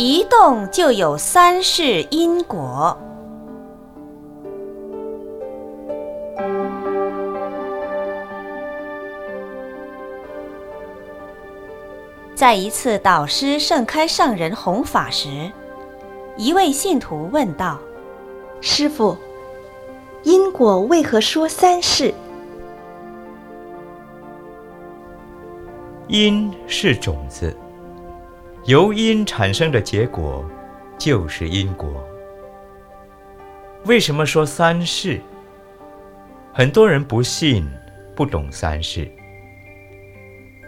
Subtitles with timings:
[0.00, 2.96] 一动就有三世因果。
[12.32, 15.50] 在一次导师盛开上人弘法时，
[16.36, 17.76] 一位信徒问道
[18.62, 19.16] ：“师傅，
[20.22, 22.14] 因果为何说三世？”
[26.06, 27.52] 因是种子，
[28.68, 30.46] 由因产生的结果
[30.98, 32.06] 就是因果。
[33.86, 35.18] 为什么说三世？
[36.52, 37.66] 很多人不信，
[38.14, 39.10] 不懂三世。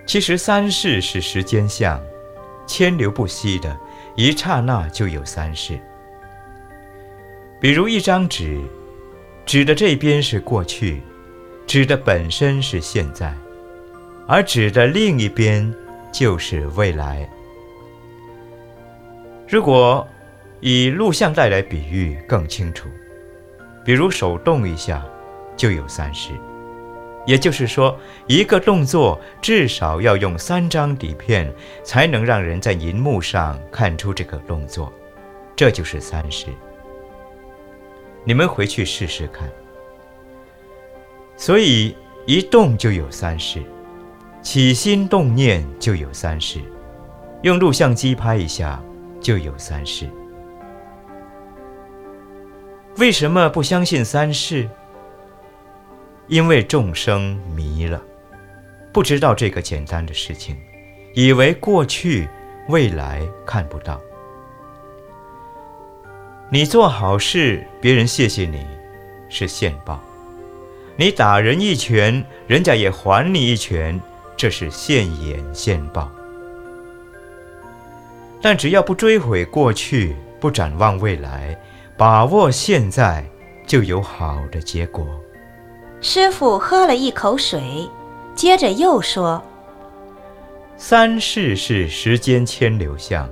[0.06, 2.02] 其实三世是时间相，
[2.66, 3.78] 千流不息的，
[4.16, 5.78] 一刹那就有三世。
[7.60, 8.58] 比如一张纸，
[9.44, 11.02] 纸的这边是过去，
[11.66, 13.34] 纸的本身是现在。
[14.26, 15.70] 而纸的另一边
[16.10, 17.28] 就是未来。
[19.50, 20.06] 如果
[20.60, 22.88] 以录像带来比喻更清楚，
[23.84, 25.04] 比如手动一下，
[25.56, 26.30] 就有三世，
[27.26, 27.98] 也就是说，
[28.28, 34.92] 一个动作至少要用三张底片才能让人在银幕上看出这个动作，
[35.56, 36.46] 这就是三世。
[38.22, 39.50] 你们回去试试看。
[41.36, 43.60] 所以一动就有三世。
[44.42, 46.60] 起心动念就有三世，
[47.42, 48.80] 用录像机拍一下
[49.20, 50.08] 就有三世。
[52.96, 54.68] 为什么不相信三世？
[56.26, 58.00] 因为众生迷了，
[58.92, 60.56] 不知道这个简单的事情，
[61.14, 62.28] 以为过去、
[62.68, 64.00] 未来看不到。
[66.50, 68.66] 你做好事，别人谢谢你，
[69.28, 69.98] 是现报；
[70.96, 74.00] 你打人一拳，人家也还你一拳。
[74.36, 76.10] 这是现眼现报，
[78.42, 81.58] 但只要不追悔过去，不展望未来，
[81.96, 83.24] 把握现在，
[83.66, 85.06] 就有好的结果。
[86.00, 87.88] 师傅喝了一口水，
[88.34, 89.42] 接着又说
[90.78, 93.28] ：“三世是时间牵流相，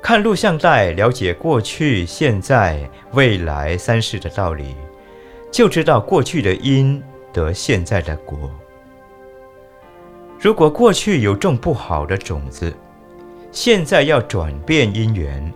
[0.00, 4.76] 看录像带了解过去、现在、未来三世的道理，
[5.50, 7.02] 就知道过去的因
[7.32, 8.38] 得现在的果。”
[10.38, 12.72] 如果过去有种不好的种子，
[13.50, 15.52] 现在要转变因缘，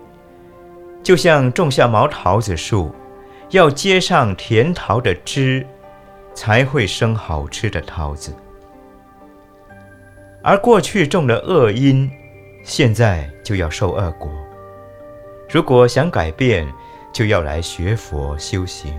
[1.03, 2.91] 就像种下毛桃子树，
[3.51, 5.67] 要接上甜桃的枝，
[6.35, 8.35] 才会生好吃的桃子。
[10.43, 12.11] 而过去种了恶因，
[12.65, 14.31] 现在就要受恶果。
[15.49, 16.67] 如果想改变，
[17.13, 18.99] 就要来学佛修行。